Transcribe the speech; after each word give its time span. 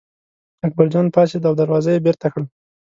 اکبرجان 0.65 1.05
پاڅېد 1.13 1.43
او 1.49 1.53
دروازه 1.61 1.89
یې 1.93 2.03
بېرته 2.05 2.27
کړه. 2.33 2.45